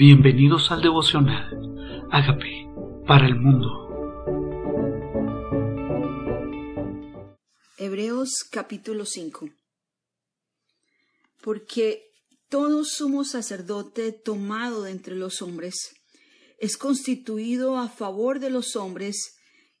Bienvenidos 0.00 0.70
al 0.70 0.80
devocional. 0.80 2.06
Hágame 2.12 2.70
para 3.04 3.26
el 3.26 3.34
mundo. 3.34 3.66
Hebreos 7.78 8.46
capítulo 8.48 9.04
5. 9.04 9.50
Porque 11.42 12.12
todo 12.48 12.84
sumo 12.84 13.24
sacerdote 13.24 14.12
tomado 14.12 14.84
de 14.84 14.92
entre 14.92 15.16
los 15.16 15.42
hombres 15.42 15.96
es 16.60 16.76
constituido 16.76 17.76
a 17.76 17.88
favor 17.88 18.38
de 18.38 18.50
los 18.50 18.76
hombres 18.76 19.36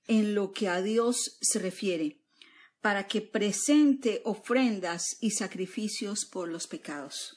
en 0.08 0.34
lo 0.34 0.50
que 0.50 0.66
a 0.66 0.82
Dios 0.82 1.38
se 1.40 1.60
refiere, 1.60 2.24
para 2.80 3.06
que 3.06 3.20
presente 3.20 4.20
ofrendas 4.24 5.16
y 5.20 5.30
sacrificios 5.30 6.24
por 6.24 6.48
los 6.48 6.66
pecados. 6.66 7.36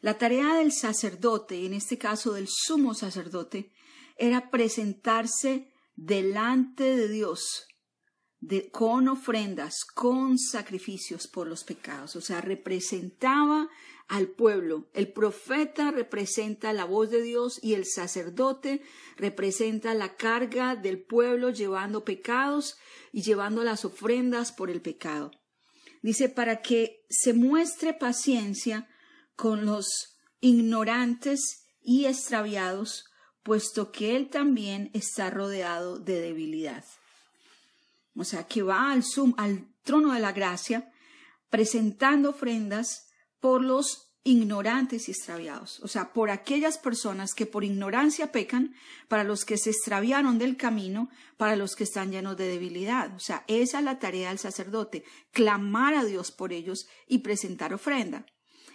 La 0.00 0.18
tarea 0.18 0.54
del 0.54 0.72
sacerdote, 0.72 1.66
en 1.66 1.74
este 1.74 1.98
caso 1.98 2.32
del 2.32 2.46
sumo 2.48 2.94
sacerdote, 2.94 3.72
era 4.16 4.50
presentarse 4.50 5.72
delante 5.96 6.96
de 6.96 7.08
Dios 7.08 7.68
con 8.70 9.08
ofrendas, 9.08 9.84
con 9.84 10.38
sacrificios 10.38 11.26
por 11.26 11.48
los 11.48 11.64
pecados. 11.64 12.14
O 12.16 12.20
sea, 12.20 12.40
representaba 12.40 13.68
al 14.06 14.28
pueblo. 14.28 14.88
El 14.94 15.12
profeta 15.12 15.90
representa 15.90 16.72
la 16.72 16.84
voz 16.84 17.10
de 17.10 17.22
Dios 17.22 17.58
y 17.62 17.74
el 17.74 17.84
sacerdote 17.84 18.80
representa 19.16 19.92
la 19.94 20.16
carga 20.16 20.76
del 20.76 21.02
pueblo 21.02 21.50
llevando 21.50 22.04
pecados 22.04 22.78
y 23.12 23.22
llevando 23.22 23.64
las 23.64 23.84
ofrendas 23.84 24.52
por 24.52 24.70
el 24.70 24.80
pecado. 24.80 25.32
Dice, 26.00 26.28
para 26.28 26.62
que 26.62 27.04
se 27.10 27.34
muestre 27.34 27.92
paciencia 27.92 28.88
con 29.38 29.66
los 29.66 30.18
ignorantes 30.40 31.68
y 31.80 32.06
extraviados, 32.06 33.04
puesto 33.44 33.92
que 33.92 34.16
él 34.16 34.30
también 34.30 34.90
está 34.94 35.30
rodeado 35.30 36.00
de 36.00 36.20
debilidad. 36.20 36.84
O 38.16 38.24
sea, 38.24 38.48
que 38.48 38.62
va 38.62 38.90
al, 38.90 39.04
al 39.36 39.68
trono 39.84 40.12
de 40.12 40.18
la 40.18 40.32
gracia 40.32 40.90
presentando 41.50 42.30
ofrendas 42.30 43.10
por 43.38 43.62
los 43.62 44.12
ignorantes 44.24 45.08
y 45.08 45.12
extraviados, 45.12 45.78
o 45.84 45.88
sea, 45.88 46.12
por 46.12 46.30
aquellas 46.30 46.76
personas 46.76 47.32
que 47.32 47.46
por 47.46 47.62
ignorancia 47.62 48.32
pecan, 48.32 48.74
para 49.06 49.22
los 49.22 49.44
que 49.44 49.56
se 49.56 49.70
extraviaron 49.70 50.38
del 50.38 50.56
camino, 50.56 51.10
para 51.36 51.54
los 51.54 51.76
que 51.76 51.84
están 51.84 52.10
llenos 52.10 52.36
de 52.36 52.48
debilidad. 52.48 53.14
O 53.14 53.20
sea, 53.20 53.44
esa 53.46 53.78
es 53.78 53.84
la 53.84 54.00
tarea 54.00 54.30
del 54.30 54.40
sacerdote, 54.40 55.04
clamar 55.30 55.94
a 55.94 56.04
Dios 56.04 56.32
por 56.32 56.52
ellos 56.52 56.88
y 57.06 57.18
presentar 57.18 57.72
ofrenda. 57.72 58.26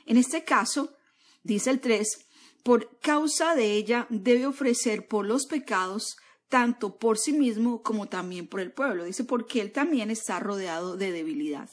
En 0.05 0.17
este 0.17 0.43
caso, 0.43 0.95
dice 1.43 1.69
el 1.69 1.79
3, 1.79 2.25
por 2.63 2.97
causa 2.99 3.55
de 3.55 3.73
ella 3.73 4.07
debe 4.09 4.45
ofrecer 4.45 5.07
por 5.07 5.25
los 5.25 5.45
pecados 5.45 6.17
tanto 6.49 6.97
por 6.97 7.17
sí 7.17 7.33
mismo 7.33 7.81
como 7.81 8.07
también 8.07 8.47
por 8.47 8.59
el 8.59 8.71
pueblo. 8.71 9.05
Dice, 9.05 9.23
porque 9.23 9.59
él 9.59 9.71
también 9.71 10.11
está 10.11 10.39
rodeado 10.39 10.97
de 10.97 11.11
debilidad. 11.11 11.69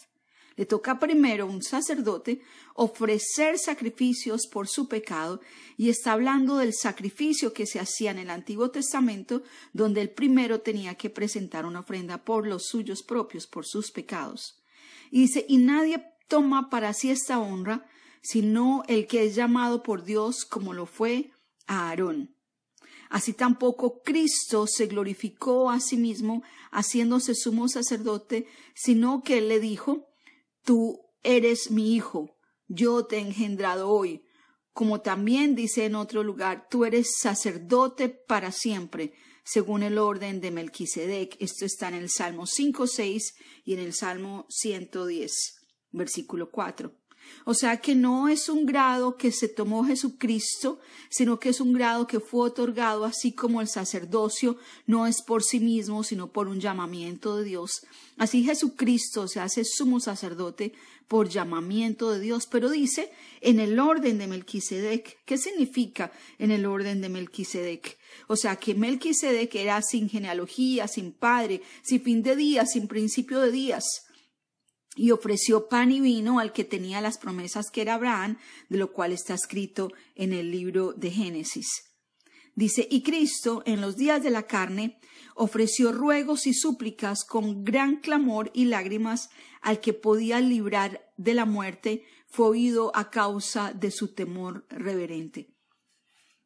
Le 0.57 0.67
toca 0.67 0.99
primero 0.99 1.47
un 1.47 1.63
sacerdote 1.63 2.41
ofrecer 2.75 3.59
sacrificios 3.59 4.47
por 4.47 4.69
su 4.69 4.89
pecado 4.89 5.41
y 5.77 5.91
está 5.91 6.13
hablando 6.13 6.57
del 6.57 6.75
sacrificio 6.75 7.53
que 7.53 7.67
se 7.67 7.79
hacía 7.79 8.11
en 8.11 8.19
el 8.19 8.31
Antiguo 8.31 8.71
Testamento, 8.71 9.43
donde 9.73 10.01
el 10.01 10.11
primero 10.11 10.61
tenía 10.61 10.97
que 10.97 11.11
presentar 11.11 11.67
una 11.67 11.81
ofrenda 11.81 12.25
por 12.25 12.47
los 12.47 12.67
suyos 12.67 13.03
propios, 13.03 13.47
por 13.47 13.67
sus 13.67 13.91
pecados. 13.91 14.63
Y 15.11 15.23
dice, 15.23 15.45
y 15.49 15.59
nadie 15.59 16.05
toma 16.29 16.69
para 16.69 16.93
sí 16.95 17.11
esta 17.11 17.39
honra, 17.39 17.87
sino 18.23 18.83
el 18.89 19.07
que 19.07 19.25
es 19.25 19.35
llamado 19.35 19.83
por 19.83 20.05
Dios 20.05 20.45
como 20.45 20.73
lo 20.73 20.87
fue 20.87 21.31
a 21.67 21.89
Aarón. 21.89 22.35
Así 23.09 23.33
tampoco 23.33 24.03
Cristo 24.03 24.67
se 24.67 24.87
glorificó 24.87 25.71
a 25.71 25.81
sí 25.81 25.97
mismo 25.97 26.43
haciéndose 26.71 27.35
sumo 27.35 27.69
sacerdote, 27.69 28.47
sino 28.75 29.23
que 29.23 29.39
él 29.39 29.49
le 29.49 29.59
dijo, 29.59 30.07
Tú 30.65 31.01
eres 31.23 31.71
mi 31.71 31.95
hijo, 31.95 32.37
yo 32.69 33.07
te 33.07 33.17
he 33.17 33.21
engendrado 33.21 33.89
hoy. 33.89 34.23
Como 34.73 35.01
también 35.01 35.55
dice 35.55 35.85
en 35.85 35.95
otro 35.95 36.23
lugar, 36.23 36.69
tú 36.71 36.85
eres 36.85 37.19
sacerdote 37.19 38.09
para 38.09 38.53
siempre, 38.53 39.13
según 39.45 39.83
el 39.83 39.99
orden 39.99 40.41
de 40.41 40.51
Melquisedec. 40.51 41.37
Esto 41.41 41.65
está 41.65 41.89
en 41.89 41.95
el 41.95 42.11
Salmo 42.11 42.47
5, 42.47 42.87
6 42.87 43.35
y 43.65 43.75
en 43.75 43.81
el 43.81 43.93
Salmo 43.93 44.47
110, 44.49 45.33
versículo 45.91 46.51
4. 46.51 46.95
O 47.45 47.55
sea 47.55 47.79
que 47.79 47.95
no 47.95 48.29
es 48.29 48.49
un 48.49 48.67
grado 48.67 49.17
que 49.17 49.33
se 49.33 49.49
tomó 49.49 49.85
Jesucristo, 49.85 50.79
sino 51.09 51.39
que 51.39 51.51
es 51.51 51.61
un 51.61 51.73
grado 51.73 52.07
que 52.07 52.21
fue 52.21 52.47
otorgado 52.49 53.05
así 53.05 53.33
como 53.33 53.61
el 53.61 53.69
sacerdocio 53.69 54.57
no 54.87 55.07
es 55.07 55.23
por 55.23 55.43
sí 55.43 55.61
mismo, 55.61 56.03
sino 56.05 56.29
por 56.29 56.49
un 56.49 56.61
llamamiento 56.61 57.37
de 57.37 57.45
Dios. 57.45 57.83
Así 58.17 58.45
Jesucristo 58.45 59.29
se 59.29 59.41
hace 59.41 59.65
sumo 59.65 60.01
sacerdote 60.01 60.73
por 61.09 61.29
llamamiento 61.29 62.13
de 62.13 62.21
Dios, 62.21 62.47
pero 62.47 62.71
dice 62.71 63.11
en 63.41 63.59
el 63.59 63.81
orden 63.81 64.19
de 64.19 64.29
Melquisedec. 64.29 65.19
¿Qué 65.25 65.39
significa 65.39 66.13
en 66.39 66.53
el 66.53 66.67
orden 66.67 67.01
de 67.01 67.09
Melquisedec? 67.09 67.99
O 68.29 68.37
sea 68.37 68.57
que 68.57 68.75
Melquisedec 68.75 69.55
era 69.57 69.83
sin 69.83 70.09
genealogía, 70.09 70.87
sin 70.87 71.11
padre, 71.11 71.63
sin 71.83 72.03
fin 72.03 72.23
de 72.23 72.37
días, 72.37 72.71
sin 72.73 72.87
principio 72.87 73.41
de 73.41 73.51
días 73.51 74.05
y 75.01 75.13
ofreció 75.13 75.67
pan 75.67 75.93
y 75.93 75.99
vino 75.99 76.41
al 76.41 76.53
que 76.53 76.63
tenía 76.63 77.01
las 77.01 77.17
promesas 77.17 77.71
que 77.71 77.81
era 77.81 77.95
Abraham, 77.95 78.37
de 78.69 78.77
lo 78.77 78.93
cual 78.93 79.13
está 79.13 79.33
escrito 79.33 79.91
en 80.15 80.35
el 80.35 80.51
libro 80.51 80.93
de 80.93 81.11
Génesis. 81.11 81.71
Dice, 82.55 82.87
y 82.91 83.03
Cristo, 83.03 83.63
en 83.65 83.81
los 83.81 83.97
días 83.97 84.23
de 84.23 84.29
la 84.29 84.43
carne, 84.43 85.01
ofreció 85.35 85.91
ruegos 85.91 86.47
y 86.47 86.53
súplicas 86.53 87.25
con 87.25 87.65
gran 87.65 87.97
clamor 87.97 88.51
y 88.53 88.67
lágrimas 88.67 89.31
al 89.63 89.81
que 89.81 89.95
podía 89.95 90.39
librar 90.43 91.11
de 91.17 91.33
la 91.33 91.47
muerte, 91.47 92.05
fue 92.29 92.49
oído 92.49 92.95
a 92.95 93.09
causa 93.09 93.73
de 93.73 93.91
su 93.91 94.13
temor 94.13 94.67
reverente. 94.69 95.57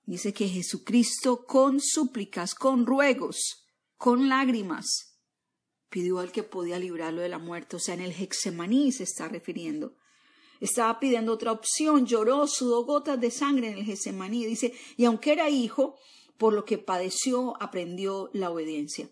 Dice 0.07 0.33
que 0.33 0.47
Jesucristo 0.47 1.45
con 1.45 1.81
súplicas, 1.81 2.55
con 2.55 2.87
ruegos, 2.87 3.67
con 3.97 4.29
lágrimas, 4.29 5.14
pidió 5.89 6.19
al 6.19 6.33
que 6.33 6.43
podía 6.43 6.79
librarlo 6.79 7.21
de 7.21 7.29
la 7.29 7.39
muerte, 7.39 7.77
o 7.77 7.79
sea, 7.79 7.95
en 7.95 8.01
el 8.01 8.13
Hexemaní 8.13 8.93
se 8.93 9.05
está 9.05 9.29
refiriendo. 9.29 9.95
Estaba 10.61 10.99
pidiendo 10.99 11.33
otra 11.33 11.53
opción, 11.53 12.07
lloró, 12.07 12.47
sudó 12.47 12.85
gotas 12.85 13.21
de 13.21 13.31
sangre 13.31 13.71
en 13.71 13.79
el 13.79 13.91
Hexemaní, 13.91 14.47
dice, 14.47 14.73
y 14.97 15.05
aunque 15.05 15.33
era 15.33 15.51
hijo, 15.51 15.97
por 16.39 16.53
lo 16.53 16.65
que 16.65 16.79
padeció, 16.79 17.61
aprendió 17.63 18.31
la 18.33 18.51
obediencia. 18.51 19.09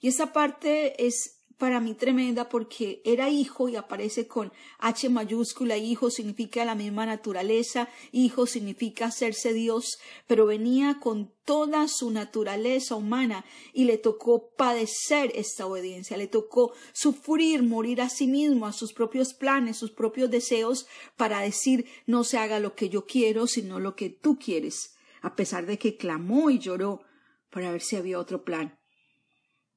Y 0.00 0.08
esa 0.08 0.32
parte 0.32 1.06
es 1.06 1.43
para 1.58 1.80
mí 1.80 1.94
tremenda 1.94 2.48
porque 2.48 3.00
era 3.04 3.30
hijo 3.30 3.68
y 3.68 3.76
aparece 3.76 4.26
con 4.26 4.52
H 4.78 5.08
mayúscula, 5.08 5.76
hijo 5.76 6.10
significa 6.10 6.64
la 6.64 6.74
misma 6.74 7.06
naturaleza, 7.06 7.88
hijo 8.12 8.46
significa 8.46 9.06
hacerse 9.06 9.52
Dios, 9.52 9.98
pero 10.26 10.46
venía 10.46 10.98
con 11.00 11.32
toda 11.44 11.88
su 11.88 12.10
naturaleza 12.10 12.96
humana 12.96 13.44
y 13.72 13.84
le 13.84 13.98
tocó 13.98 14.50
padecer 14.56 15.30
esta 15.34 15.66
obediencia, 15.66 16.16
le 16.16 16.26
tocó 16.26 16.72
sufrir, 16.92 17.62
morir 17.62 18.00
a 18.00 18.08
sí 18.08 18.26
mismo, 18.26 18.66
a 18.66 18.72
sus 18.72 18.92
propios 18.92 19.34
planes, 19.34 19.76
sus 19.76 19.90
propios 19.90 20.30
deseos, 20.30 20.86
para 21.16 21.40
decir 21.40 21.86
no 22.06 22.24
se 22.24 22.38
haga 22.38 22.60
lo 22.60 22.74
que 22.74 22.88
yo 22.88 23.06
quiero, 23.06 23.46
sino 23.46 23.78
lo 23.78 23.94
que 23.94 24.10
tú 24.10 24.38
quieres, 24.38 24.94
a 25.22 25.36
pesar 25.36 25.66
de 25.66 25.78
que 25.78 25.96
clamó 25.96 26.50
y 26.50 26.58
lloró 26.58 27.02
para 27.50 27.70
ver 27.70 27.82
si 27.82 27.96
había 27.96 28.18
otro 28.18 28.42
plan. 28.42 28.78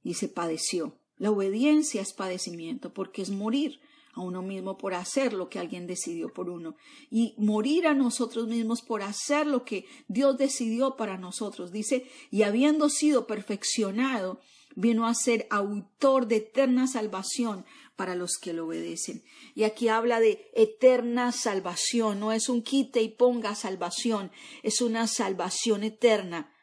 Y 0.01 0.15
se 0.15 0.29
padeció. 0.29 0.96
La 1.17 1.31
obediencia 1.31 2.01
es 2.01 2.13
padecimiento 2.13 2.93
porque 2.93 3.21
es 3.21 3.29
morir 3.29 3.79
a 4.13 4.21
uno 4.21 4.41
mismo 4.41 4.77
por 4.77 4.93
hacer 4.93 5.33
lo 5.33 5.49
que 5.49 5.59
alguien 5.59 5.87
decidió 5.87 6.33
por 6.33 6.49
uno 6.49 6.75
y 7.11 7.35
morir 7.37 7.87
a 7.87 7.93
nosotros 7.93 8.47
mismos 8.47 8.81
por 8.81 9.03
hacer 9.03 9.45
lo 9.47 9.63
que 9.63 9.85
Dios 10.07 10.37
decidió 10.37 10.95
para 10.95 11.17
nosotros. 11.17 11.71
Dice, 11.71 12.09
y 12.31 12.43
habiendo 12.43 12.89
sido 12.89 13.27
perfeccionado, 13.27 14.39
vino 14.75 15.07
a 15.07 15.13
ser 15.15 15.47
autor 15.49 16.27
de 16.27 16.37
eterna 16.37 16.87
salvación 16.87 17.65
para 17.95 18.15
los 18.15 18.37
que 18.37 18.53
lo 18.53 18.67
obedecen. 18.67 19.23
Y 19.55 19.63
aquí 19.63 19.87
habla 19.87 20.19
de 20.19 20.51
eterna 20.53 21.31
salvación, 21.31 22.19
no 22.19 22.31
es 22.31 22.47
un 22.47 22.61
quite 22.61 23.01
y 23.01 23.09
ponga 23.09 23.55
salvación, 23.55 24.31
es 24.61 24.81
una 24.81 25.07
salvación 25.07 25.83
eterna. 25.83 26.53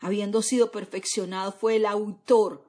Habiendo 0.00 0.42
sido 0.42 0.70
perfeccionado, 0.70 1.50
fue 1.50 1.76
el 1.76 1.86
autor 1.86 2.67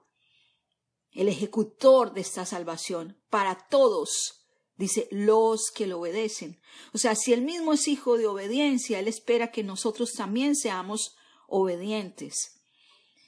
el 1.14 1.28
ejecutor 1.28 2.14
de 2.14 2.22
esta 2.22 2.46
salvación 2.46 3.18
para 3.30 3.68
todos, 3.70 4.46
dice, 4.78 5.08
los 5.12 5.72
que 5.72 5.88
lo 5.88 6.00
obedecen. 6.00 6.60
O 6.94 6.98
sea, 6.98 7.16
si 7.16 7.34
él 7.34 7.42
mismo 7.42 7.74
es 7.74 7.88
hijo 7.88 8.18
de 8.18 8.28
obediencia, 8.28 9.00
él 9.00 9.08
espera 9.08 9.52
que 9.52 9.64
nosotros 9.64 10.14
también 10.14 10.56
seamos 10.56 11.16
obedientes. 11.48 12.62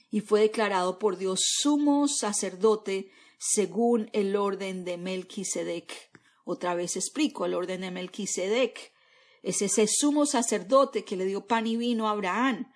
Y 0.09 0.21
fue 0.21 0.41
declarado 0.41 0.99
por 0.99 1.17
Dios 1.17 1.41
sumo 1.43 2.07
sacerdote 2.07 3.11
según 3.39 4.09
el 4.13 4.35
orden 4.35 4.85
de 4.85 4.97
Melquisedec. 4.97 6.11
Otra 6.43 6.75
vez 6.75 6.95
explico 6.95 7.45
el 7.45 7.53
orden 7.53 7.81
de 7.81 7.91
Melquisedec. 7.91 8.93
es 9.41 9.61
ese 9.61 9.87
sumo 9.87 10.25
sacerdote 10.25 11.03
que 11.03 11.15
le 11.15 11.25
dio 11.25 11.47
pan 11.47 11.65
y 11.65 11.75
vino 11.75 12.07
a 12.07 12.11
Abraham, 12.11 12.71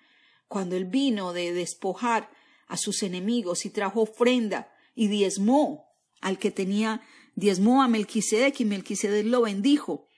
cuando 0.48 0.76
él 0.76 0.86
vino 0.86 1.32
de 1.32 1.52
despojar 1.52 2.30
a 2.66 2.76
sus 2.76 3.02
enemigos 3.02 3.64
y 3.64 3.70
trajo 3.70 4.02
ofrenda 4.02 4.72
y 4.96 5.06
diezmó 5.06 5.86
al 6.20 6.40
que 6.40 6.50
tenía, 6.50 7.02
diezmó 7.36 7.82
a 7.82 7.88
Melquisedec 7.88 8.58
y 8.60 8.64
Melquisedec 8.64 9.26
lo 9.26 9.42
bendijo. 9.42 10.08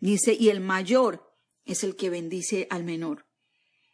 Dice, 0.00 0.36
y 0.38 0.50
el 0.50 0.60
mayor 0.60 1.34
es 1.64 1.82
el 1.84 1.96
que 1.96 2.10
bendice 2.10 2.66
al 2.68 2.84
menor. 2.84 3.26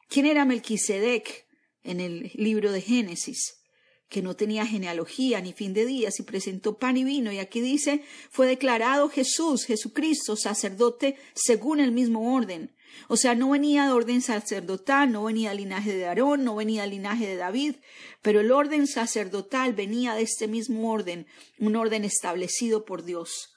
¿Quién 0.08 0.26
era 0.26 0.44
Melquisedec 0.44 1.46
en 1.84 2.00
el 2.00 2.32
libro 2.34 2.72
de 2.72 2.80
Génesis? 2.80 3.60
que 4.08 4.22
no 4.22 4.36
tenía 4.36 4.64
genealogía 4.64 5.40
ni 5.40 5.52
fin 5.52 5.74
de 5.74 5.86
días 5.86 6.20
y 6.20 6.22
presentó 6.22 6.78
pan 6.78 6.96
y 6.96 7.02
vino. 7.02 7.32
Y 7.32 7.38
aquí 7.38 7.60
dice, 7.60 8.04
fue 8.30 8.46
declarado 8.46 9.08
Jesús, 9.08 9.64
Jesucristo, 9.64 10.36
sacerdote 10.36 11.16
según 11.34 11.80
el 11.80 11.90
mismo 11.90 12.34
orden. 12.34 12.76
O 13.08 13.16
sea, 13.16 13.34
no 13.34 13.50
venía 13.50 13.86
de 13.86 13.92
orden 13.92 14.22
sacerdotal, 14.22 15.12
no 15.12 15.24
venía 15.24 15.50
del 15.50 15.58
linaje 15.58 15.94
de 15.94 16.06
Aarón, 16.06 16.44
no 16.44 16.56
venía 16.56 16.82
del 16.82 16.90
linaje 16.90 17.26
de 17.26 17.36
David, 17.36 17.76
pero 18.22 18.40
el 18.40 18.50
orden 18.50 18.86
sacerdotal 18.86 19.74
venía 19.74 20.14
de 20.14 20.22
este 20.22 20.48
mismo 20.48 20.90
orden, 20.90 21.26
un 21.58 21.76
orden 21.76 22.04
establecido 22.04 22.84
por 22.84 23.04
Dios. 23.04 23.54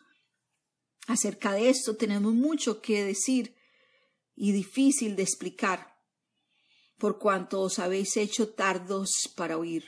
Acerca 1.07 1.53
de 1.53 1.69
esto 1.69 1.95
tenemos 1.95 2.33
mucho 2.33 2.81
que 2.81 3.03
decir 3.03 3.55
y 4.35 4.51
difícil 4.51 5.15
de 5.15 5.23
explicar, 5.23 5.95
por 6.97 7.17
cuanto 7.19 7.61
os 7.61 7.79
habéis 7.79 8.17
hecho 8.17 8.53
tardos 8.53 9.11
para 9.35 9.57
oír. 9.57 9.85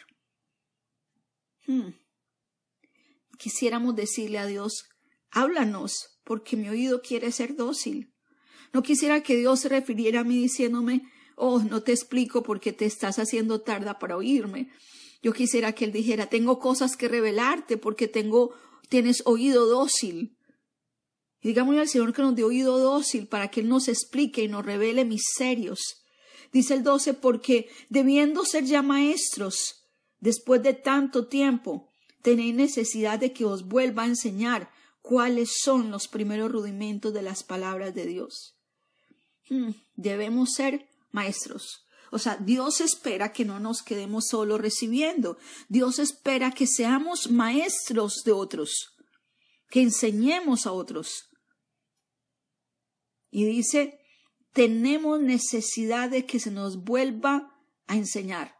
Hmm. 1.65 1.91
Quisiéramos 3.37 3.95
decirle 3.95 4.37
a 4.37 4.45
Dios, 4.45 4.85
háblanos, 5.31 6.19
porque 6.23 6.55
mi 6.55 6.69
oído 6.69 7.01
quiere 7.01 7.31
ser 7.31 7.55
dócil. 7.55 8.13
No 8.73 8.83
quisiera 8.83 9.21
que 9.21 9.35
Dios 9.35 9.61
se 9.61 9.69
refiriera 9.69 10.21
a 10.21 10.23
mí 10.23 10.37
diciéndome, 10.37 11.03
oh, 11.35 11.59
no 11.59 11.83
te 11.83 11.91
explico 11.91 12.43
porque 12.43 12.73
te 12.73 12.85
estás 12.85 13.19
haciendo 13.19 13.61
tarda 13.61 13.99
para 13.99 14.17
oírme. 14.17 14.69
Yo 15.21 15.33
quisiera 15.33 15.73
que 15.73 15.85
Él 15.85 15.91
dijera, 15.91 16.27
tengo 16.27 16.59
cosas 16.59 16.95
que 16.95 17.07
revelarte 17.07 17.77
porque 17.77 18.07
tengo, 18.07 18.53
tienes 18.87 19.23
oído 19.25 19.65
dócil. 19.65 20.37
Y 21.41 21.49
digámosle 21.49 21.81
al 21.81 21.87
Señor 21.87 22.13
que 22.13 22.21
nos 22.21 22.35
dé 22.35 22.43
oído 22.43 22.77
dócil 22.77 23.27
para 23.27 23.49
que 23.49 23.61
Él 23.61 23.69
nos 23.69 23.87
explique 23.87 24.43
y 24.43 24.47
nos 24.47 24.65
revele 24.65 25.05
misterios. 25.05 26.05
Dice 26.51 26.73
el 26.73 26.83
doce, 26.83 27.13
porque 27.13 27.69
debiendo 27.89 28.43
ser 28.43 28.65
ya 28.65 28.81
maestros, 28.81 29.79
Después 30.19 30.61
de 30.63 30.73
tanto 30.73 31.27
tiempo, 31.27 31.93
tenéis 32.21 32.53
necesidad 32.53 33.19
de 33.19 33.31
que 33.31 33.45
os 33.45 33.67
vuelva 33.67 34.03
a 34.03 34.07
enseñar 34.07 34.71
cuáles 35.01 35.51
son 35.61 35.91
los 35.91 36.07
primeros 36.07 36.51
rudimentos 36.51 37.13
de 37.13 37.21
las 37.21 37.43
palabras 37.43 37.95
de 37.95 38.05
Dios. 38.05 38.58
Hmm, 39.49 39.71
debemos 39.95 40.53
ser 40.53 40.87
maestros. 41.11 41.85
O 42.11 42.19
sea, 42.19 42.37
Dios 42.37 42.81
espera 42.81 43.31
que 43.31 43.45
no 43.45 43.59
nos 43.59 43.81
quedemos 43.83 44.27
solo 44.27 44.57
recibiendo. 44.57 45.37
Dios 45.67 45.99
espera 45.99 46.51
que 46.51 46.65
seamos 46.65 47.29
maestros 47.29 48.23
de 48.25 48.31
otros, 48.31 48.95
que 49.69 49.81
enseñemos 49.81 50.65
a 50.65 50.71
otros. 50.71 51.29
Y 53.31 53.45
dice, 53.45 53.99
tenemos 54.53 55.21
necesidad 55.21 56.09
de 56.09 56.25
que 56.25 56.39
se 56.39 56.49
nos 56.49 56.83
vuelva 56.83 57.55
a 57.85 57.95
enseñar. 57.95 58.58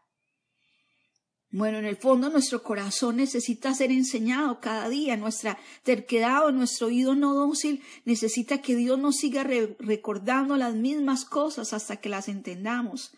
Bueno, 1.52 1.78
en 1.78 1.84
el 1.84 1.96
fondo 1.96 2.30
nuestro 2.30 2.62
corazón 2.62 3.16
necesita 3.16 3.74
ser 3.74 3.90
enseñado 3.90 4.60
cada 4.60 4.88
día, 4.88 5.16
nuestra 5.16 5.58
terquedad 5.82 6.46
o 6.46 6.52
nuestro 6.52 6.86
oído 6.86 7.16
no 7.16 7.34
dócil 7.34 7.82
necesita 8.04 8.62
que 8.62 8.76
Dios 8.76 9.00
nos 9.00 9.16
siga 9.16 9.42
recordando 9.42 10.56
las 10.56 10.76
mismas 10.76 11.24
cosas 11.24 11.72
hasta 11.72 11.96
que 11.96 12.08
las 12.08 12.28
entendamos. 12.28 13.12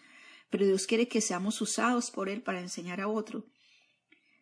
Pero 0.49 0.65
Dios 0.65 0.87
quiere 0.87 1.09
que 1.09 1.21
seamos 1.21 1.61
usados 1.61 2.11
por 2.11 2.31
Él 2.31 2.43
para 2.43 2.61
enseñar 2.61 3.03
a 3.03 3.09
otro. 3.09 3.45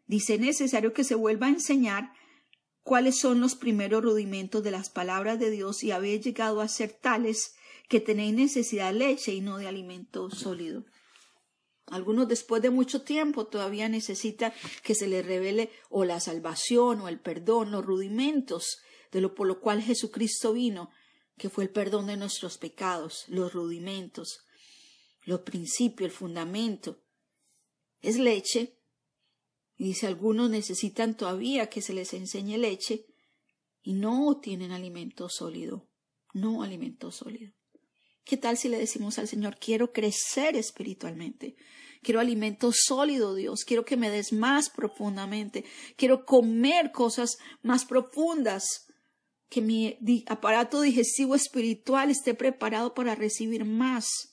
Dice 0.07 0.39
necesario 0.39 0.93
que 0.93 1.03
se 1.03 1.17
vuelva 1.17 1.47
a 1.47 1.51
enseñar 1.51 2.13
cuáles 2.83 3.19
son 3.19 3.41
los 3.41 3.57
primeros 3.57 4.05
rudimentos 4.05 4.63
de 4.63 4.71
las 4.71 4.89
palabras 4.89 5.41
de 5.41 5.51
Dios 5.51 5.83
y 5.83 5.91
habéis 5.91 6.25
llegado 6.25 6.61
a 6.61 6.69
ser 6.69 6.93
tales 6.93 7.57
que 7.89 8.01
tenéis 8.01 8.35
necesidad 8.35 8.93
de 8.93 8.99
leche 9.01 9.33
y 9.33 9.41
no 9.41 9.59
de 9.59 9.67
alimento 9.67 10.31
sólido. 10.31 10.85
Algunos 11.91 12.29
después 12.29 12.63
de 12.63 12.71
mucho 12.71 13.03
tiempo 13.03 13.47
todavía 13.47 13.89
necesitan 13.89 14.53
que 14.83 14.95
se 14.95 15.09
les 15.09 15.27
revele 15.27 15.71
o 15.89 16.05
la 16.05 16.21
salvación 16.21 17.01
o 17.01 17.09
el 17.09 17.19
perdón, 17.19 17.73
los 17.73 17.85
rudimentos 17.85 18.79
de 19.11 19.21
lo 19.21 19.35
por 19.35 19.49
lo 19.49 19.61
cual 19.61 19.83
Jesucristo 19.83 20.53
vino, 20.53 20.91
que 21.37 21.51
fue 21.51 21.65
el 21.65 21.71
perdón 21.71 22.07
de 22.07 22.17
nuestros 22.17 22.59
pecados, 22.59 23.25
los 23.27 23.53
rudimentos, 23.53 24.47
los 25.25 25.41
principios, 25.41 26.11
el 26.11 26.17
fundamento. 26.17 27.03
Es 28.03 28.19
leche. 28.19 28.77
Y 29.77 29.85
dice, 29.85 30.07
algunos 30.07 30.51
necesitan 30.51 31.17
todavía 31.17 31.71
que 31.71 31.83
se 31.83 31.95
les 31.95 32.13
enseñe 32.13 32.59
leche 32.59 33.07
y 33.83 33.95
no 33.95 34.39
tienen 34.41 34.73
alimento 34.73 35.29
sólido, 35.29 35.89
no 36.35 36.63
alimento 36.63 37.11
sólido. 37.11 37.53
¿Qué 38.25 38.37
tal 38.37 38.59
si 38.59 38.69
le 38.69 38.79
decimos 38.79 39.19
al 39.19 39.27
Señor, 39.27 39.57
quiero 39.59 39.93
crecer 39.93 40.55
espiritualmente? 40.55 41.57
Quiero 42.03 42.21
alimento 42.21 42.73
sólido, 42.73 43.35
Dios. 43.35 43.65
Quiero 43.65 43.85
que 43.85 43.97
me 43.97 44.11
des 44.11 44.33
más 44.33 44.71
profundamente. 44.71 45.65
Quiero 45.97 46.25
comer 46.25 46.93
cosas 46.93 47.37
más 47.63 47.85
profundas. 47.85 48.87
Que 49.49 49.61
mi 49.61 49.99
aparato 50.29 50.81
digestivo 50.81 51.35
espiritual 51.35 52.11
esté 52.11 52.35
preparado 52.35 52.95
para 52.95 53.17
recibir 53.17 53.65
más. 53.65 54.31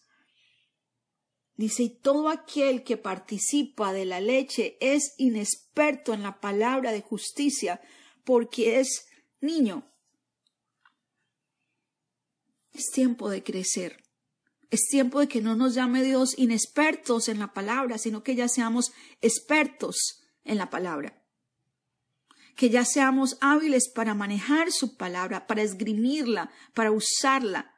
Dice, 1.57 1.83
y 1.83 1.89
todo 1.89 2.29
aquel 2.29 2.83
que 2.83 2.97
participa 2.97 3.91
de 3.91 4.05
la 4.05 4.21
leche 4.21 4.77
es 4.79 5.15
inexperto 5.17 6.13
en 6.13 6.21
la 6.21 6.39
palabra 6.39 6.91
de 6.91 7.01
justicia 7.01 7.81
porque 8.23 8.79
es 8.79 9.07
niño. 9.41 9.91
Es 12.71 12.91
tiempo 12.91 13.27
de 13.31 13.43
crecer. 13.43 14.06
Es 14.69 14.87
tiempo 14.89 15.19
de 15.19 15.27
que 15.27 15.41
no 15.41 15.55
nos 15.55 15.73
llame 15.75 16.03
Dios 16.03 16.37
inexpertos 16.37 17.29
en 17.29 17.39
la 17.39 17.53
palabra, 17.53 17.97
sino 17.97 18.23
que 18.23 18.35
ya 18.35 18.49
seamos 18.49 18.91
expertos 19.21 20.23
en 20.43 20.57
la 20.57 20.69
palabra. 20.69 21.21
Que 22.55 22.69
ya 22.69 22.83
seamos 22.83 23.37
hábiles 23.39 23.87
para 23.87 24.13
manejar 24.13 24.71
su 24.71 24.97
palabra, 24.97 25.47
para 25.47 25.61
esgrimirla, 25.61 26.51
para 26.73 26.91
usarla. 26.91 27.73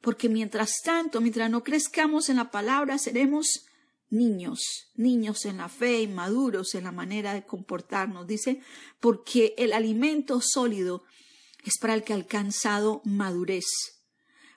Porque 0.00 0.28
mientras 0.28 0.82
tanto, 0.84 1.20
mientras 1.20 1.50
no 1.50 1.64
crezcamos 1.64 2.28
en 2.28 2.36
la 2.36 2.50
palabra, 2.50 2.98
seremos 2.98 3.66
niños, 4.08 4.90
niños 4.94 5.44
en 5.46 5.56
la 5.56 5.68
fe, 5.68 6.06
maduros 6.06 6.74
en 6.74 6.84
la 6.84 6.92
manera 6.92 7.34
de 7.34 7.44
comportarnos. 7.44 8.26
Dice, 8.26 8.60
porque 9.00 9.54
el 9.58 9.72
alimento 9.72 10.40
sólido 10.40 11.02
es 11.64 11.78
para 11.78 11.94
el 11.94 12.04
que 12.04 12.12
ha 12.12 12.16
alcanzado 12.16 13.00
madurez, 13.04 13.66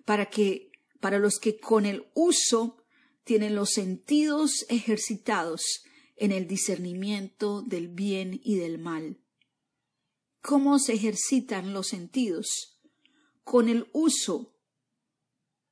para 0.05 0.29
que 0.29 0.72
para 1.03 1.19
los 1.19 1.37
que 1.37 1.59
con 1.59 1.85
el 1.85 2.05
uso 2.13 2.77
tienen 3.25 3.55
los 3.55 3.71
sentidos 3.71 4.65
ejercitados 4.69 5.83
en 6.15 6.31
el 6.31 6.47
discernimiento 6.47 7.61
del 7.61 7.89
bien 7.89 8.39
y 8.41 8.55
del 8.55 8.77
mal. 8.77 9.19
¿Cómo 10.41 10.79
se 10.79 10.93
ejercitan 10.93 11.73
los 11.73 11.89
sentidos? 11.89 12.79
Con 13.43 13.67
el 13.67 13.89
uso. 13.91 14.55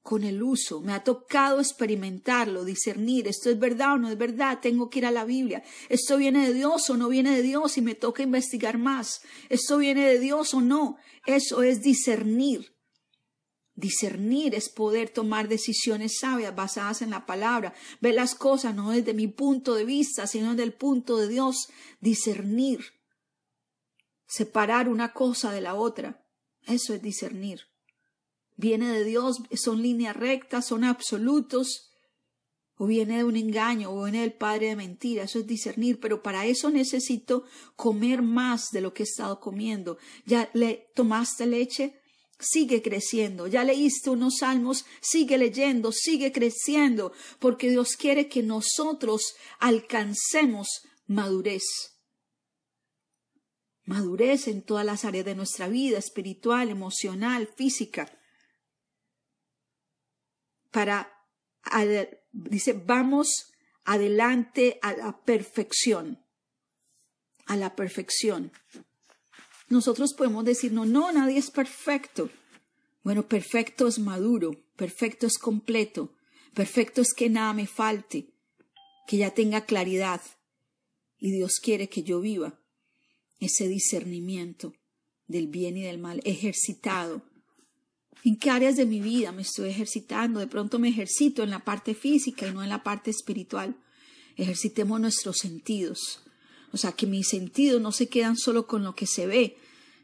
Con 0.01 0.25
el 0.25 0.43
uso. 0.43 0.81
Me 0.81 0.91
ha 0.91 1.05
tocado 1.05 1.61
experimentarlo, 1.61 2.65
discernir. 2.65 3.29
Esto 3.29 3.49
es 3.49 3.57
verdad 3.57 3.93
o 3.93 3.99
no 3.99 4.09
es 4.09 4.17
verdad. 4.17 4.59
Tengo 4.61 4.89
que 4.89 4.99
ir 4.99 5.05
a 5.05 5.11
la 5.11 5.23
Biblia. 5.23 5.63
Esto 5.87 6.17
viene 6.17 6.45
de 6.45 6.53
Dios 6.53 6.89
o 6.89 6.97
no 6.97 7.07
viene 7.07 7.33
de 7.33 7.41
Dios 7.41 7.77
y 7.77 7.81
me 7.81 7.95
toca 7.95 8.21
investigar 8.21 8.77
más. 8.77 9.21
Esto 9.47 9.77
viene 9.77 10.05
de 10.05 10.19
Dios 10.19 10.53
o 10.53 10.59
no. 10.59 10.97
Eso 11.25 11.63
es 11.63 11.81
discernir. 11.81 12.80
Discernir 13.75 14.53
es 14.53 14.69
poder 14.69 15.09
tomar 15.09 15.47
decisiones 15.47 16.19
sabias 16.19 16.55
basadas 16.55 17.01
en 17.01 17.09
la 17.09 17.25
palabra, 17.25 17.73
ver 18.01 18.15
las 18.15 18.35
cosas 18.35 18.75
no 18.75 18.91
desde 18.91 19.13
mi 19.13 19.27
punto 19.27 19.75
de 19.75 19.85
vista, 19.85 20.27
sino 20.27 20.51
desde 20.51 20.63
el 20.63 20.73
punto 20.73 21.17
de 21.17 21.27
Dios. 21.27 21.69
Discernir. 21.99 22.81
Separar 24.27 24.89
una 24.89 25.13
cosa 25.13 25.51
de 25.51 25.61
la 25.61 25.75
otra. 25.75 26.25
Eso 26.67 26.93
es 26.93 27.01
discernir. 27.01 27.61
Viene 28.55 28.91
de 28.91 29.03
Dios, 29.03 29.41
son 29.55 29.81
líneas 29.81 30.15
rectas, 30.15 30.67
son 30.67 30.83
absolutos, 30.83 31.91
o 32.75 32.87
viene 32.87 33.17
de 33.17 33.23
un 33.23 33.35
engaño, 33.35 33.91
o 33.91 34.03
viene 34.03 34.21
del 34.21 34.33
padre 34.33 34.67
de 34.67 34.75
mentira, 34.75 35.23
eso 35.23 35.39
es 35.39 35.47
discernir, 35.47 35.99
pero 35.99 36.21
para 36.21 36.45
eso 36.45 36.69
necesito 36.71 37.45
comer 37.75 38.21
más 38.21 38.71
de 38.71 38.81
lo 38.81 38.93
que 38.93 39.03
he 39.03 39.05
estado 39.05 39.39
comiendo. 39.39 39.97
¿Ya 40.25 40.49
le 40.53 40.91
tomaste 40.95 41.45
leche? 41.45 42.00
Sigue 42.41 42.81
creciendo. 42.81 43.47
Ya 43.47 43.63
leíste 43.63 44.09
unos 44.09 44.37
salmos, 44.39 44.85
sigue 45.01 45.37
leyendo, 45.37 45.91
sigue 45.91 46.31
creciendo, 46.31 47.13
porque 47.39 47.69
Dios 47.69 47.95
quiere 47.95 48.27
que 48.27 48.43
nosotros 48.43 49.35
alcancemos 49.59 50.67
madurez. 51.07 51.63
Madurez 53.83 54.47
en 54.47 54.61
todas 54.61 54.85
las 54.85 55.05
áreas 55.05 55.25
de 55.25 55.35
nuestra 55.35 55.67
vida, 55.67 55.97
espiritual, 55.97 56.69
emocional, 56.69 57.47
física. 57.47 58.17
para, 60.71 61.11
dice, 62.31 62.73
vamos 62.73 63.51
adelante 63.83 64.79
a 64.81 64.93
la 64.93 65.23
perfección, 65.23 66.25
a 67.45 67.57
la 67.57 67.75
perfección. 67.75 68.51
Nosotros 69.71 70.13
podemos 70.13 70.43
decir, 70.43 70.73
no, 70.73 70.85
no, 70.85 71.13
nadie 71.13 71.37
es 71.37 71.49
perfecto. 71.49 72.29
Bueno, 73.05 73.29
perfecto 73.29 73.87
es 73.87 73.99
maduro, 73.99 74.51
perfecto 74.75 75.25
es 75.27 75.37
completo, 75.37 76.13
perfecto 76.53 76.99
es 76.99 77.13
que 77.13 77.29
nada 77.29 77.53
me 77.53 77.67
falte, 77.67 78.33
que 79.07 79.15
ya 79.15 79.33
tenga 79.33 79.61
claridad. 79.63 80.21
Y 81.19 81.31
Dios 81.31 81.61
quiere 81.63 81.87
que 81.87 82.03
yo 82.03 82.19
viva 82.19 82.59
ese 83.39 83.69
discernimiento 83.69 84.73
del 85.27 85.47
bien 85.47 85.77
y 85.77 85.83
del 85.83 85.99
mal 85.99 86.19
ejercitado. 86.25 87.21
¿En 88.25 88.35
qué 88.35 88.49
áreas 88.49 88.75
de 88.75 88.85
mi 88.85 88.99
vida 88.99 89.31
me 89.31 89.43
estoy 89.43 89.69
ejercitando? 89.69 90.41
De 90.41 90.47
pronto 90.47 90.79
me 90.79 90.89
ejercito 90.89 91.43
en 91.43 91.49
la 91.49 91.63
parte 91.63 91.95
física 91.95 92.45
y 92.45 92.53
no 92.53 92.61
en 92.61 92.69
la 92.69 92.83
parte 92.83 93.09
espiritual. 93.09 93.77
Ejercitemos 94.35 94.99
nuestros 94.99 95.37
sentidos. 95.37 96.25
O 96.73 96.77
sea, 96.77 96.91
que 96.93 97.07
mis 97.07 97.27
sentidos 97.27 97.81
no 97.81 97.91
se 97.91 98.07
quedan 98.07 98.37
solo 98.37 98.67
con 98.67 98.83
lo 98.83 98.95
que 98.95 99.07
se 99.07 99.27
ve, 99.27 99.57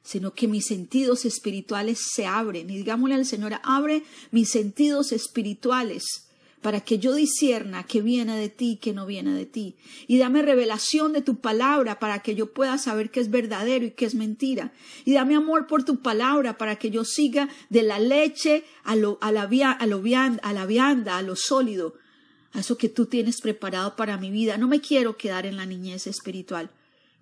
sino 0.04 0.34
que 0.34 0.48
mis 0.48 0.66
sentidos 0.66 1.26
espirituales 1.26 2.00
se 2.14 2.26
abren. 2.26 2.70
Y 2.70 2.78
digámosle 2.78 3.16
al 3.16 3.26
Señor, 3.26 3.54
abre 3.64 4.04
mis 4.32 4.50
sentidos 4.50 5.12
espirituales 5.12 6.28
para 6.62 6.82
que 6.82 6.98
yo 6.98 7.14
disierna 7.14 7.84
que 7.84 8.02
viene 8.02 8.38
de 8.38 8.50
ti 8.50 8.72
y 8.72 8.76
que 8.78 8.94
no 8.94 9.06
viene 9.06 9.34
de 9.34 9.46
ti. 9.46 9.76
Y 10.08 10.18
dame 10.18 10.42
revelación 10.42 11.14
de 11.14 11.22
tu 11.22 11.36
palabra 11.36 12.00
para 12.00 12.20
que 12.20 12.36
yo 12.36 12.54
pueda 12.54 12.78
saber 12.78 13.12
que 13.12 13.20
es 13.20 13.30
verdadero 13.30 13.86
y 13.86 13.92
que 13.92 14.06
es 14.06 14.16
mentira. 14.16 14.74
Y 15.06 15.14
dame 15.14 15.36
amor 15.36 15.68
por 15.68 15.84
tu 15.84 16.02
palabra 16.02 16.58
para 16.58 16.78
que 16.78 16.90
yo 16.90 17.06
siga 17.06 17.48
de 17.70 17.84
la 17.84 18.00
leche 18.00 18.64
a, 18.84 18.96
lo, 18.96 19.18
a, 19.22 19.32
la, 19.32 19.44
a, 19.44 19.86
lo, 19.86 20.02
a 20.42 20.54
la 20.54 20.66
vianda, 20.66 21.18
a 21.18 21.22
lo 21.22 21.36
sólido, 21.36 21.94
a 22.54 22.60
eso 22.60 22.78
que 22.78 22.90
tú 22.90 23.06
tienes 23.06 23.42
preparado 23.42 23.96
para 23.96 24.18
mi 24.18 24.32
vida. 24.32 24.58
No 24.58 24.68
me 24.68 24.82
quiero 24.82 25.18
quedar 25.18 25.46
en 25.46 25.58
la 25.58 25.66
niñez 25.66 26.08
espiritual. 26.08 26.70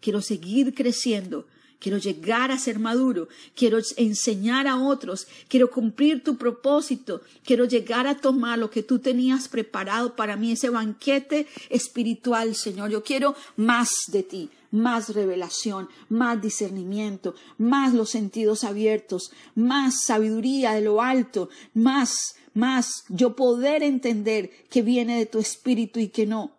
Quiero 0.01 0.21
seguir 0.21 0.73
creciendo 0.73 1.45
quiero 1.85 1.99
llegar 1.99 2.51
a 2.51 2.57
ser 2.57 2.79
maduro, 2.79 3.27
quiero 3.55 3.77
enseñar 3.97 4.67
a 4.67 4.77
otros, 4.77 5.27
quiero 5.47 5.69
cumplir 5.69 6.23
tu 6.23 6.35
propósito, 6.35 7.21
quiero 7.43 7.65
llegar 7.65 8.07
a 8.07 8.17
tomar 8.17 8.57
lo 8.57 8.69
que 8.69 8.83
tú 8.83 8.97
tenías 8.97 9.47
preparado 9.47 10.15
para 10.15 10.35
mí, 10.35 10.51
ese 10.51 10.71
banquete 10.71 11.47
espiritual, 11.69 12.55
Señor. 12.55 12.89
Yo 12.89 13.03
quiero 13.03 13.35
más 13.55 13.89
de 14.11 14.23
ti, 14.23 14.49
más 14.75 15.09
revelación, 15.09 15.89
más 16.09 16.41
discernimiento, 16.41 17.35
más 17.57 17.93
los 17.93 18.09
sentidos 18.09 18.63
abiertos, 18.63 19.31
más 19.55 20.03
sabiduría 20.05 20.73
de 20.73 20.81
lo 20.81 21.01
alto, 21.01 21.49
más, 21.73 22.35
más 22.53 23.05
yo 23.09 23.35
poder 23.35 23.83
entender 23.83 24.51
que 24.69 24.81
viene 24.81 25.17
de 25.17 25.25
tu 25.25 25.39
espíritu 25.39 25.99
y 25.99 26.09
que 26.09 26.25
no. 26.25 26.55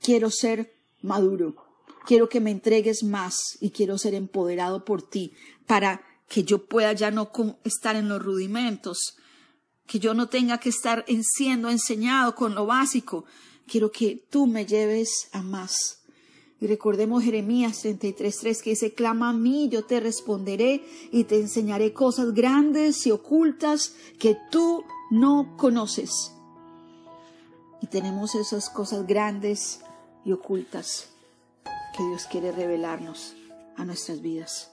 Quiero 0.00 0.30
ser 0.30 0.74
maduro 1.02 1.66
quiero 2.06 2.28
que 2.30 2.40
me 2.40 2.52
entregues 2.52 3.02
más 3.02 3.58
y 3.60 3.70
quiero 3.70 3.98
ser 3.98 4.14
empoderado 4.14 4.84
por 4.84 5.02
ti 5.02 5.34
para 5.66 6.02
que 6.28 6.44
yo 6.44 6.66
pueda 6.66 6.92
ya 6.92 7.10
no 7.10 7.30
estar 7.64 7.96
en 7.96 8.08
los 8.08 8.22
rudimentos, 8.22 9.16
que 9.86 9.98
yo 9.98 10.14
no 10.14 10.28
tenga 10.28 10.58
que 10.58 10.70
estar 10.70 11.04
siendo 11.22 11.68
enseñado 11.68 12.34
con 12.34 12.54
lo 12.54 12.66
básico. 12.66 13.26
Quiero 13.66 13.90
que 13.90 14.24
tú 14.30 14.46
me 14.46 14.64
lleves 14.64 15.28
a 15.32 15.42
más. 15.42 16.02
Y 16.60 16.66
recordemos 16.66 17.22
Jeremías 17.22 17.84
33.3 17.84 18.62
que 18.62 18.70
dice, 18.70 18.94
clama 18.94 19.30
a 19.30 19.32
mí, 19.34 19.68
yo 19.68 19.84
te 19.84 20.00
responderé 20.00 20.82
y 21.12 21.24
te 21.24 21.38
enseñaré 21.38 21.92
cosas 21.92 22.32
grandes 22.32 23.06
y 23.06 23.10
ocultas 23.10 23.94
que 24.18 24.38
tú 24.50 24.84
no 25.10 25.56
conoces. 25.58 26.32
Y 27.82 27.88
tenemos 27.88 28.34
esas 28.34 28.70
cosas 28.70 29.06
grandes 29.06 29.80
y 30.24 30.32
ocultas 30.32 31.10
que 31.96 32.02
Dios 32.02 32.26
quiere 32.30 32.52
revelarnos 32.52 33.34
a 33.76 33.84
nuestras 33.84 34.22
vidas. 34.22 34.70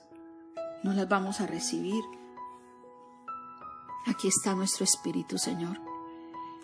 No 0.82 0.94
las 0.94 1.08
vamos 1.08 1.40
a 1.40 1.46
recibir. 1.46 2.02
Aquí 4.06 4.28
está 4.28 4.54
nuestro 4.54 4.84
espíritu, 4.84 5.38
Señor. 5.38 5.78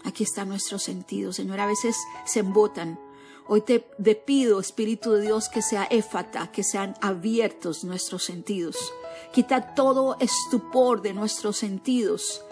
Aquí 0.05 0.25
está 0.25 0.47
nuestro 0.47 0.79
sentido, 0.79 1.33
Señor. 1.33 1.61
A 1.61 1.67
veces 1.67 1.97
se 2.25 2.41
embotan. 2.41 2.99
Hoy 3.53 3.63
te, 3.63 3.81
pido, 4.15 4.61
Espíritu 4.61 5.11
de 5.11 5.23
Dios, 5.23 5.49
que 5.49 5.61
sea 5.61 5.83
éfata, 5.91 6.53
que 6.53 6.63
sean 6.63 6.95
abiertos 7.01 7.83
nuestros 7.83 8.23
sentidos. 8.23 8.77
Quita 9.33 9.75
todo 9.75 10.17
estupor 10.21 11.03
de 11.03 11.15
nuestros 11.15 11.57
sentidos 11.57 12.45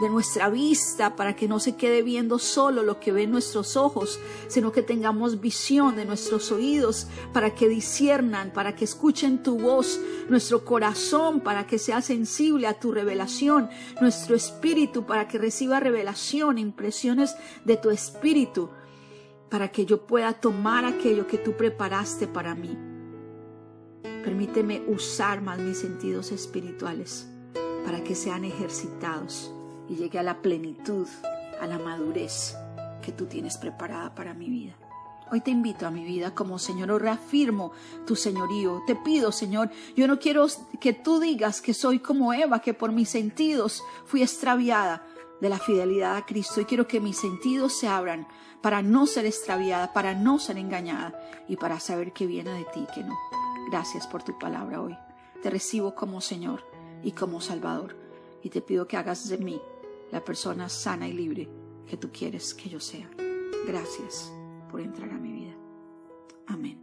de 0.00 0.08
nuestra 0.08 0.48
vista 0.48 1.14
para 1.14 1.36
que 1.36 1.46
no 1.46 1.60
se 1.60 1.76
quede 1.76 2.02
viendo 2.02 2.38
solo 2.38 2.82
lo 2.82 2.98
que 2.98 3.12
ven 3.12 3.30
nuestros 3.30 3.76
ojos, 3.76 4.18
sino 4.48 4.72
que 4.72 4.82
tengamos 4.82 5.40
visión 5.40 5.94
de 5.94 6.06
nuestros 6.06 6.50
oídos 6.50 7.06
para 7.32 7.54
que 7.54 7.68
disiernan, 7.68 8.50
para 8.52 8.74
que 8.74 8.86
escuchen 8.86 9.42
tu 9.42 9.58
voz, 9.58 10.00
nuestro 10.30 10.64
corazón 10.64 11.40
para 11.40 11.66
que 11.66 11.78
sea 11.78 12.00
sensible 12.00 12.66
a 12.66 12.80
tu 12.80 12.92
revelación, 12.92 13.68
nuestro 14.00 14.34
espíritu 14.34 15.04
para 15.04 15.28
que 15.28 15.38
reciba 15.38 15.80
revelación, 15.80 16.58
impresiones 16.58 17.36
de 17.66 17.76
tu 17.76 17.90
espíritu, 17.90 18.70
para 19.50 19.68
que 19.68 19.84
yo 19.84 20.06
pueda 20.06 20.32
tomar 20.32 20.84
aquello 20.84 21.26
que 21.26 21.36
tú 21.36 21.56
preparaste 21.56 22.26
para 22.26 22.54
mí. 22.54 22.78
Permíteme 24.24 24.82
usar 24.86 25.42
más 25.42 25.58
mis 25.58 25.78
sentidos 25.78 26.30
espirituales 26.30 27.28
para 27.84 28.02
que 28.04 28.14
sean 28.14 28.44
ejercitados 28.44 29.52
y 29.88 29.96
llegue 29.96 30.18
a 30.18 30.22
la 30.22 30.40
plenitud, 30.40 31.08
a 31.60 31.66
la 31.66 31.78
madurez 31.78 32.54
que 33.02 33.12
tú 33.12 33.26
tienes 33.26 33.58
preparada 33.58 34.14
para 34.14 34.34
mi 34.34 34.48
vida. 34.48 34.74
Hoy 35.32 35.40
te 35.40 35.50
invito 35.50 35.86
a 35.86 35.90
mi 35.90 36.04
vida 36.04 36.34
como 36.34 36.58
Señor, 36.58 36.90
o 36.90 36.98
reafirmo 36.98 37.72
tu 38.04 38.16
señorío. 38.16 38.82
Te 38.86 38.96
pido, 38.96 39.30
Señor, 39.30 39.70
yo 39.96 40.08
no 40.08 40.18
quiero 40.18 40.46
que 40.80 40.92
tú 40.92 41.20
digas 41.20 41.60
que 41.60 41.72
soy 41.72 42.00
como 42.00 42.32
Eva, 42.32 42.60
que 42.60 42.74
por 42.74 42.90
mis 42.90 43.08
sentidos 43.08 43.82
fui 44.06 44.22
extraviada 44.22 45.04
de 45.40 45.48
la 45.48 45.58
fidelidad 45.58 46.16
a 46.16 46.26
Cristo. 46.26 46.60
Y 46.60 46.64
quiero 46.64 46.86
que 46.86 47.00
mis 47.00 47.18
sentidos 47.18 47.72
se 47.72 47.88
abran 47.88 48.26
para 48.60 48.82
no 48.82 49.06
ser 49.06 49.26
extraviada, 49.26 49.92
para 49.92 50.14
no 50.14 50.38
ser 50.38 50.58
engañada 50.58 51.18
y 51.48 51.56
para 51.56 51.80
saber 51.80 52.12
que 52.12 52.26
viene 52.26 52.52
de 52.52 52.64
ti, 52.64 52.86
que 52.94 53.02
no. 53.02 53.16
Gracias 53.70 54.06
por 54.06 54.22
tu 54.22 54.38
palabra 54.38 54.80
hoy. 54.80 54.96
Te 55.42 55.50
recibo 55.50 55.94
como 55.94 56.20
Señor 56.20 56.64
y 57.02 57.12
como 57.12 57.40
Salvador. 57.40 57.96
Y 58.42 58.50
te 58.50 58.60
pido 58.60 58.86
que 58.86 58.96
hagas 58.96 59.28
de 59.28 59.38
mí 59.38 59.60
la 60.10 60.24
persona 60.24 60.68
sana 60.68 61.08
y 61.08 61.12
libre 61.12 61.48
que 61.86 61.96
tú 61.96 62.10
quieres 62.12 62.54
que 62.54 62.68
yo 62.68 62.80
sea. 62.80 63.08
Gracias 63.66 64.32
por 64.70 64.80
entrar 64.80 65.10
a 65.10 65.18
mi 65.18 65.32
vida. 65.32 65.54
Amén. 66.46 66.82